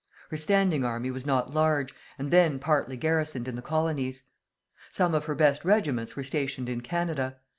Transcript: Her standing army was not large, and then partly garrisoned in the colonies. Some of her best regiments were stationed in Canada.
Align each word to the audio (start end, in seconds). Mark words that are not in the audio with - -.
Her 0.31 0.37
standing 0.37 0.83
army 0.83 1.11
was 1.11 1.27
not 1.27 1.53
large, 1.53 1.93
and 2.17 2.31
then 2.31 2.57
partly 2.57 2.97
garrisoned 2.97 3.47
in 3.47 3.55
the 3.55 3.61
colonies. 3.61 4.23
Some 4.89 5.13
of 5.13 5.25
her 5.25 5.35
best 5.35 5.63
regiments 5.63 6.15
were 6.15 6.23
stationed 6.23 6.69
in 6.69 6.81
Canada. 6.81 7.35